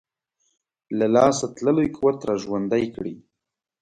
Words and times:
له 0.97 1.07
لاسه 1.15 1.45
تللی 1.55 1.87
قوت 1.97 2.19
را 2.27 2.35
ژوندی 2.43 2.85
کړي. 2.95 3.15